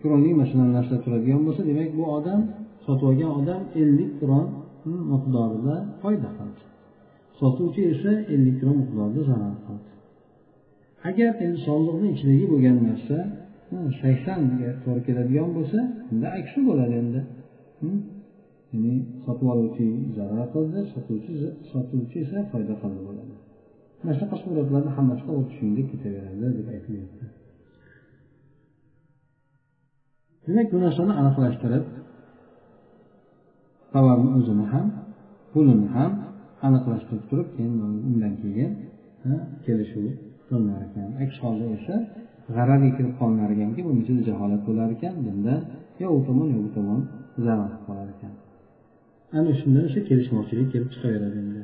[0.00, 2.40] kronlik masalan narsa turadigan bo'lsa demak bu odam
[2.84, 4.46] sotib olgan odam ellik kron
[5.12, 6.62] miqdorida foyda qildi
[7.40, 9.90] sotuvchi esa ellik kron miqdorida zarar qildi
[11.08, 13.18] agar endi sondiqni ichidagi bo'lgan narsa
[14.00, 15.78] saksonga to'g'ri keladigan bo'lsa
[16.12, 17.20] unda aksi bo'ladi endi.
[18.72, 19.86] Ya'ni sotib oluvchi
[20.16, 21.32] zarar qildi sotuvchi
[21.70, 23.34] sotuvchi esa foyda qildi bo'ladi.
[24.02, 27.24] Mana shunaqa suratlarni hammasi xuddi shuningdek ketaveradi deb aytilyapti.
[30.46, 31.84] Demak bu narsani aniqlashtirib
[33.92, 34.86] tovarni o'zini ham
[35.52, 36.12] pulini ham
[36.66, 38.72] aniqlashtirib turib keyin undan keyin
[39.64, 40.06] kelishuv
[40.48, 41.94] qilinar ekan aks holda esa
[42.54, 45.54] g'ararga kirib qolinar ekanki buning ichida jaholat bo'lar ekan bunda
[46.02, 47.00] yo u tomon yo bu tomon
[47.44, 48.32] zarar qolar ekan
[49.38, 51.59] ana shundan o'sha kelishmovchilik kelib chiqaveradi endi.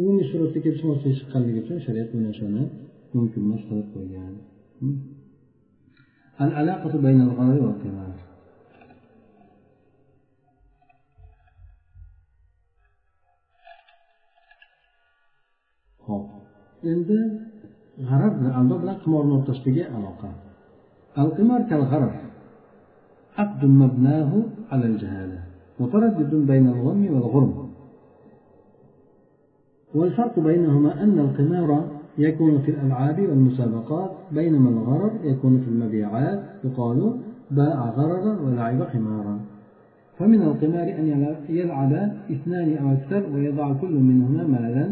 [0.00, 2.62] Umumiy suratda kelishmovchilik chiqqanligi uchun shariat bu narsani
[3.14, 4.34] mumkin emas qilib qo'ygan
[6.46, 8.12] العلاقة بين الغرر والقمار
[16.06, 16.26] hop
[16.92, 17.18] endi
[18.08, 20.30] g'arar bilan aldo bilan qimorni o'rtasidagi aloqa
[21.22, 22.12] القمار كالغرر
[23.38, 24.32] عقد مبناه
[24.70, 25.40] على الجهالة
[25.80, 27.52] متردد بين الغم والغرم
[29.94, 31.84] والفرق بينهما أن القمار
[32.18, 37.14] يكون في الألعاب والمسابقات بينما الغرر يكون في المبيعات يقال
[37.50, 39.40] باع غررا ولعب حمارا
[40.18, 41.92] فمن القمار أن يلعب
[42.30, 44.90] اثنان أو أكثر ويضع كل منهما مالا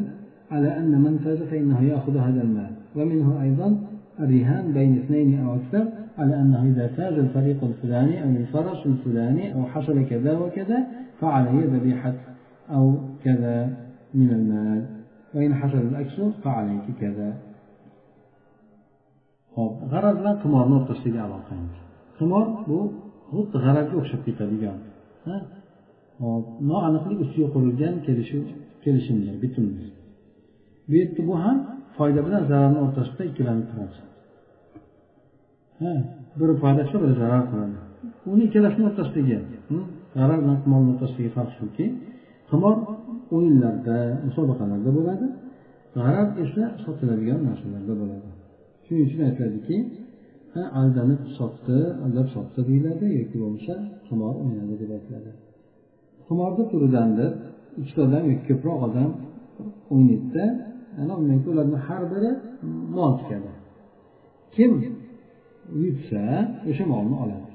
[0.50, 2.70] على أن من فاز فإنه يأخذ هذا المال.
[2.96, 3.76] ومنه أيضا
[4.20, 9.64] الرهان بين اثنين أو أكثر على أنه إذا فاز الفريق الفلاني أو الفرس الفلاني أو
[9.64, 10.86] حصل كذا وكذا
[11.20, 12.14] فعليه ذبيحة
[12.70, 13.87] أو كذا.
[14.14, 14.86] من المال
[15.34, 17.36] وإن حصل العكس فعليك كذا.
[19.56, 21.76] خب غرض لك ما نور تشتيج على خيمك
[22.18, 22.90] خمار هو
[23.32, 24.78] غط غرض يوش بيتا ديجان
[25.26, 25.36] ها؟
[26.18, 28.38] خب ما أنا قلي أسيو قرجان كلشو
[28.84, 29.90] كلشين جاي بتون بس
[30.88, 31.52] بيت بوها
[31.96, 33.94] فايدة بنا زرار نور تشتيج كلا نتراس
[35.80, 35.92] ها؟
[36.38, 37.82] برو فايدة شو بزرار قرانا
[38.26, 39.80] وني كلاش نور تشتيجان ها
[40.16, 41.86] غرض لك ما نور تشتيج خالص شو كي؟
[42.50, 42.76] Qimor
[43.36, 45.26] o'yinlarda musobaqalarda bo'ladi.
[45.96, 48.28] G'arab esa sotiladigan narsalarda bo'ladi.
[48.84, 49.76] Shuning uchun aytiladiki
[50.80, 53.74] aldanib sotdi aldab sotdi deyiladi yoki bo'lmasa
[54.08, 55.30] qimor o'ynadi deb aytiladi.
[56.28, 57.30] Qimorni turidandir
[57.80, 59.10] ikkita odam yoki ko'proq odam
[59.94, 60.44] o'ynaydida
[61.00, 62.30] ana undan keyin ularni har biri
[62.96, 63.50] mol tikadi.
[64.54, 64.72] Kim
[65.84, 66.24] yutsa
[66.70, 67.47] o'sha molni oladi.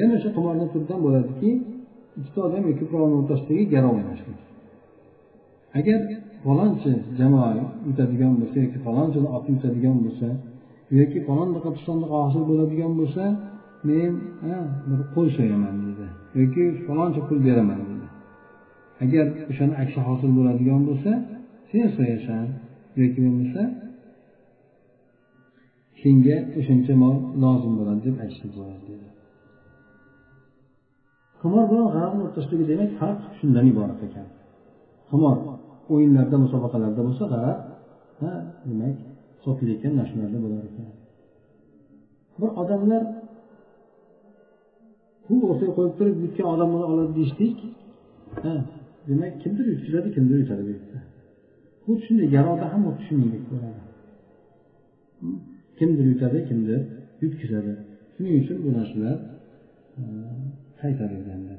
[0.00, 1.50] Yana o'sha qimorni turidan bo'ladiki
[2.18, 4.38] ikkita odam yoki ko'proqni o'rtasidagi garov o'ynashlik
[5.78, 6.00] agar
[6.44, 7.50] falonchi jamoa
[7.88, 10.28] yutadigan bo'lsa yoki falonchini oti yutadigan bo'lsa
[10.98, 13.24] yoki falondaqa pistondaqa hosil bo'ladigan bo'lsa
[13.88, 14.12] men
[14.88, 16.06] bir qo'y so'yaman deydi
[16.40, 18.06] yoki faloncha pul beraman deydi.
[19.04, 21.12] Agar o'shani aksi hosil bo'ladigan bo'lsa
[21.70, 22.44] sen so'yasan
[23.00, 23.62] yoki bo'lmasa
[26.02, 29.08] senga o'shancha mol lozim bo'ladi deb aytishlik bo'ladi deydi.
[31.42, 34.26] Qimor bilan g'arabni o'rtasidagi demak farq shundan iborat ekan.
[35.10, 35.36] Qimor
[35.92, 37.58] o'yinlarda musobaqalarda bo'lsa g'arab
[38.68, 38.96] demak
[39.44, 40.88] sotilayotgan narsalarda bo'lar ekan.
[42.40, 43.02] Bir odamlar
[45.24, 47.56] pul o'rtaga qo'yib turib yutgan odamni oladi deyishdik
[49.08, 50.98] demak kimdir yutkazadi kimdir yutadi bu yerda.
[51.84, 53.80] Xuddi shunday garovda ham xuddi shuningdek bo'ladi.
[55.78, 56.80] Kimdir yutadi kimdir
[57.22, 57.72] yutkazadi
[58.14, 59.18] shuning uchun bu narsalar
[60.82, 61.54] qaytarilganda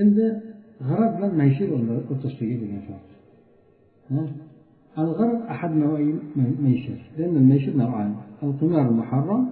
[0.00, 0.26] endi
[0.88, 3.08] g'arab bilan maishiy o'rtasidagi bo'lgan farq
[4.98, 8.14] الغرض أحد نوعي الميسر لأن الميسر نوعان.
[8.42, 9.42] القمار المحرم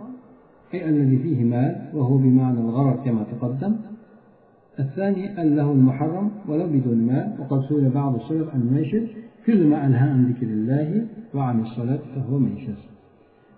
[0.75, 3.73] أي الذي فيه مال وهو بمعنى الغرض كما تقدم.
[4.85, 5.23] الثاني
[5.59, 7.27] له المحرم ولو بدون مال.
[7.41, 9.05] وقد سئل بعض السلف عن الميسر
[9.47, 12.79] كل ما أنهى عن ذكر الله وعن الصلاة فهو ميسر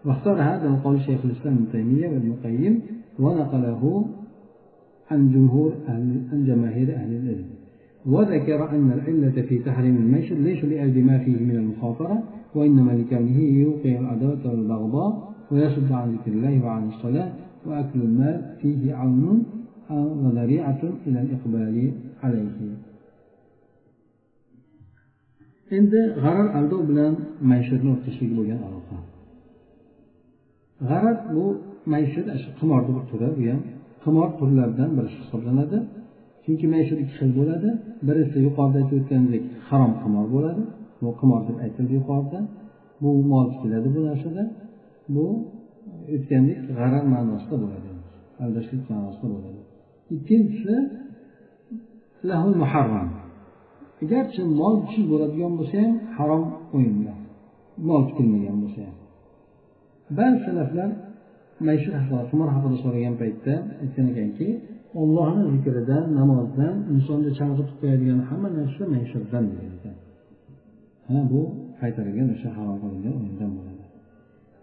[0.04, 2.82] واختار هذا القول شيخ الإسلام ابن تيمية وابن القيم
[3.18, 4.04] ونقله
[5.10, 7.44] عن جمهور أهل عن جماهير أهل العلم.
[8.06, 12.22] وذكر أن العلة في تحريم الميسر ليس لأجل ما فيه من المخاطرة
[12.54, 17.32] وإنما لكونه يوقع العداوة والبغضاء ويصد عن ذكر الله وعن الصلاة
[17.66, 19.44] وأكل المال فيه عون
[19.90, 21.92] وذريعة إلى الإقبال
[22.22, 22.76] عليه.
[25.78, 27.12] endi g'arar aldov bilan
[27.50, 28.96] maishatni o'rtasidagi bo'lgan aloqa
[30.88, 31.44] g'arar bu
[31.92, 32.26] maishat
[32.58, 33.60] qimorni bir turi bu ham
[34.02, 35.78] qimor turlaridan biri hisoblanadi.
[36.44, 37.68] Chunki maishat ikki xil bo'ladi.
[38.08, 40.62] Birisi yuqorida aytib o'tgandek harom qimor bo'ladi.
[41.02, 42.40] Bu qimor deb aytildi yuqorida.
[43.02, 44.42] Bu mol tikiladi bu narsada
[45.14, 45.24] bu
[46.14, 47.90] o'tgandek g'arar ma'nosida bo'ladi.
[48.44, 49.60] Aldashlik ma'nosida bo'ladi.
[50.14, 50.74] Ikkinchisi
[52.30, 53.10] lahul muharram.
[54.12, 56.44] Garchi mol kuchsiz bo'ladigan bo'lsa ham harom
[56.76, 57.18] o'yinlar
[57.88, 58.96] mol tikilmagan bo'lsa ham.
[60.18, 60.90] Ba'zi salaflar
[61.68, 64.48] maishat haqida qimor haqida so'ragan paytda aytgan ekanki
[65.02, 69.96] ollohni zikridan namozdan insonni chalg'itib qo'yadigan hamma narsa maishatdan degan ekan.
[71.08, 71.40] Ha bu
[71.80, 73.84] qaytarilgan o'sha harom qilingan o'yindan bo'ladi.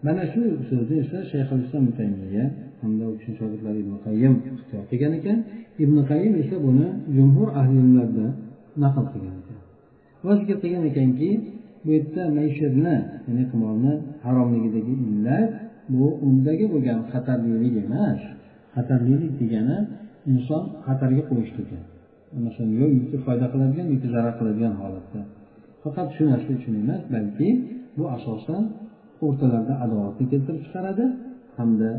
[0.06, 2.44] Mana shu so'zni esa shayx islom taymiya
[2.82, 5.38] hamda u kishini shogirdlari ibn qayyim ixtiyor qilgan ekan.
[5.84, 8.32] Ibn qayyim esa buni jumhur ahli ilmlardan
[8.82, 9.58] naql qilgan ekan.
[10.24, 11.30] Va zikr qilgan ekanki
[11.84, 12.96] bu yerda maishatni
[13.26, 13.92] ya'ni qimorni
[14.24, 15.50] haromligidagi illat
[15.96, 18.20] bu undagi bo'lgan xatarlilik emas.
[18.76, 19.78] Xatarlilik degani
[20.32, 21.78] inson xatarga qo'yishligi
[22.46, 25.20] masalan yo yoki foyda qiladigan yoki zarar qiladigan holatda.
[25.82, 27.48] Faqat shu narsa uchun emas balki
[27.96, 28.62] bu asosan
[29.26, 31.04] o'rtalarda adovatni keltirib chiqaradi
[31.58, 31.90] hamda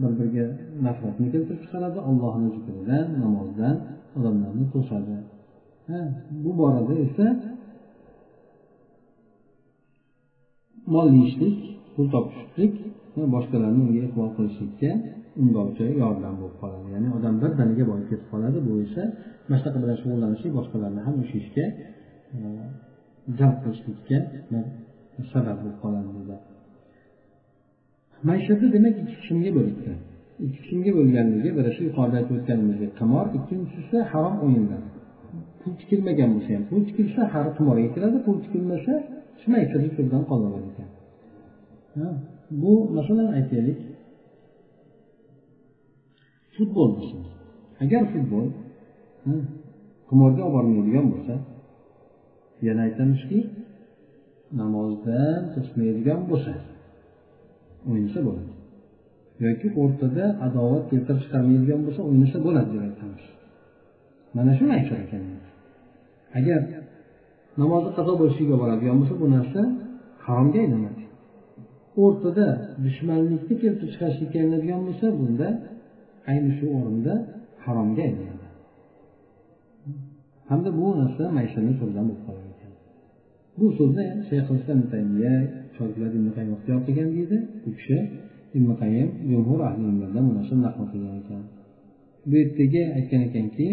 [0.00, 0.46] bir biriga
[0.86, 3.76] nafratni keltirib chiqaradi allohni zikridan namozdan
[4.18, 5.16] odamlarni to'sadi.
[6.44, 7.26] Bu borada esa
[10.94, 11.56] mol yeyishlik
[11.94, 12.74] pul topishlik
[13.34, 14.90] boshqalarni unga iqbol qilishlikka
[15.42, 16.86] undovchi yordam bo'lib qoladi.
[16.94, 19.02] Ya'ni odam birdaniga boyib ketib qoladi bu esa
[19.48, 21.64] mana shunaqa bilan shug'ullanishlik boshqalarni ham o'sha ishga
[22.36, 22.40] e,
[23.38, 24.18] jalb qilishlikka
[25.32, 26.36] sabab bo'lib qoladi dedi
[28.28, 29.92] maishatni demak ikki qismga bo'libdi
[30.46, 34.82] ikki qismga bo'lganligi biri shu yuqorida aytib o'tganimizdek qimor ikkinchisi harom o'yinlar
[35.60, 38.92] pul tikilmagan bo'lsa ham pul tikilsa har qimorga kiradi pul tikilmasa
[39.40, 40.88] shu maishat turidan qolaverar ekan.
[42.50, 43.78] Bu masalan aytaylik.
[46.56, 47.20] Futbol bo'lsin
[47.82, 48.46] agar futbol
[50.08, 51.34] qimorga olib bormaydigan bo'lsa
[52.66, 53.38] yana aytamizki
[54.60, 56.52] namozdan to'smaydigan bo'lsa
[57.88, 58.52] o'ynasa bo'ladi.
[59.44, 63.24] Yoki o'rtada adovat keltirib chiqarmaydigan bo'lsa o'ynasa bo'ladi deb aytamiz.
[64.36, 65.22] Mana shuni maishat ekan
[66.38, 66.60] agar
[67.60, 69.60] namozni qazo bo'lishiga boradigan bo'lsa bu narsa
[70.24, 70.89] haromga aylanadi.
[72.04, 72.46] O'rtada
[72.84, 75.48] dushmanlikni keltirib chiqarishlikka aylanadigan bo'lsa bunda
[76.30, 77.14] ayni shu o'rinda
[77.64, 78.46] haromga aylanadi.
[80.50, 82.72] Hamda bu narsa maishatni so'zidan bo'lib qolar ekan.
[83.58, 85.34] Bu so'zni shayx islom taymiya
[85.76, 87.36] shogirdlari ibn qayyim ixtiyor qilgan deydi.
[87.66, 87.96] U kishi
[88.58, 90.32] ibn qayyim jumhur ahli ilmlardan bu
[90.66, 91.42] naql qilgan ekan.
[92.28, 93.66] Bu yerdagi aytgan ekanki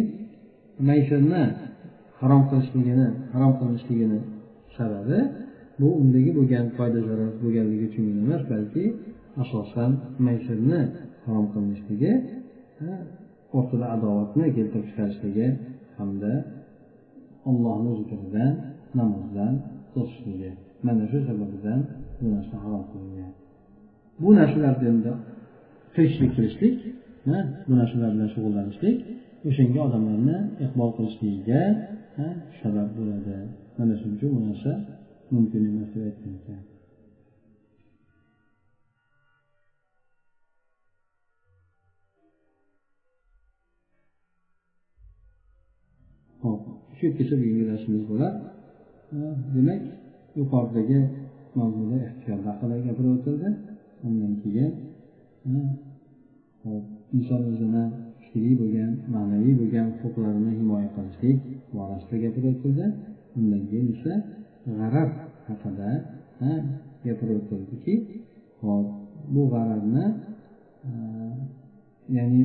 [0.89, 1.43] maishatni
[2.19, 4.19] harom qilishligini harom qilinishligini
[4.77, 5.19] sababi
[5.79, 8.83] bu undagi bo'lgan foyda zarar bo'lganligi uchun emas balki
[9.43, 9.91] asosan
[10.25, 10.81] maysirni
[11.25, 12.13] harom qilinishligi
[13.57, 15.47] o'rtada adovatni keltirib chiqarishligi
[15.97, 16.31] hamda
[17.49, 18.51] allohni zikridan
[18.99, 19.53] namozdan
[19.93, 20.51] to'sishligi.
[20.85, 21.79] Mana shu sababdan
[22.19, 23.31] bu narsa harom qilingan.
[24.21, 25.11] Bu narsalarni endi
[25.95, 26.75] qilishlik qilishlik
[27.67, 28.97] bu narsalar bilan shug'ullanishlik
[29.49, 31.61] o'shanga odamlarni iqbol qilishligiga
[32.61, 33.35] sabab bo'ladi.
[33.77, 34.71] Mana shuning uchun bu narsa
[35.33, 36.61] mumkin emas deb aytgan ekan
[46.41, 46.61] hop
[46.95, 48.33] shu yergacha bugungi darsimiz bo'lar
[49.55, 49.81] demak
[50.39, 50.99] yuqoridagi
[51.57, 53.49] mavzuda ixtiyor haqida gapirib o'tildi.
[54.07, 54.71] Undan keyin
[57.17, 57.83] inson o'zini
[58.23, 61.37] fikriy bo'lgan ma'naviy bo'lgan huquqlarini himoya qilishlik
[61.77, 62.85] borasida gapirib o'tildi.
[63.39, 64.13] Undan keyin esa
[64.79, 65.11] g'arab
[65.47, 65.89] haqida
[67.05, 67.93] gapirib o'tildiki
[68.61, 68.87] hop
[69.33, 70.05] bu g'arabni
[70.89, 70.91] e,
[72.17, 72.43] ya'ni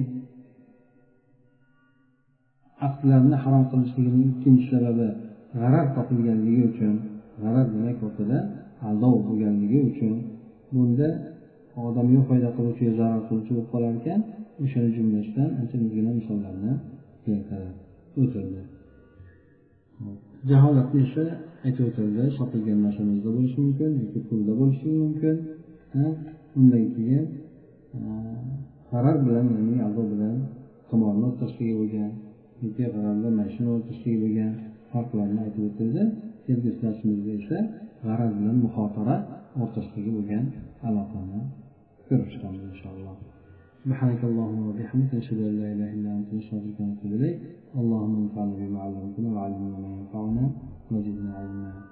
[2.86, 5.08] aqdlarni harom qilishligining ikkinchi sababi
[5.60, 6.94] g'arar topilganligi uchun
[7.42, 8.38] g'arar demak o'rtada
[8.88, 10.14] aldov bo'lganligi uchun
[10.74, 11.08] bunda
[11.88, 14.20] odamga foyda qiluvchi zarar qiluvchi bo'lib qolar ekan
[14.64, 16.72] o'shani jumlasidan ancha muzgina misollarni
[17.24, 17.76] keltirib
[18.22, 18.62] o'tildi
[20.50, 21.24] jaholatni esa
[21.65, 25.35] aytib o'tildi sotilgan narsamizda bo'lishi mumkin yoki pulda bo'lishi mumkin
[26.59, 27.25] undan keyin
[28.91, 30.35] g'arar bilan ya'ni aldov bilan
[30.89, 32.11] qimorni o'rtasidagi bo'lgan
[32.63, 34.51] yoki g'arar bilan mashina o'rtasidagi bo'lgan
[34.91, 36.03] farqlarni aytib o'tildi
[36.45, 37.57] kelgusi darsimizda esa
[38.05, 39.15] g'arar bilan muxotara
[39.61, 40.43] o'rtasidagi bo'lgan
[40.87, 41.39] aloqani
[42.07, 43.17] ko'rib chiqamiz inshaalloh
[43.87, 47.37] سبحانك اللهم وبحمدك نشهد ان لا اله الا انت نستغفرك ونتوب اليك
[47.81, 50.43] اللهم انفعنا بما علمتنا وعلمنا ما ينفعنا
[50.94, 51.91] 我就不爱了。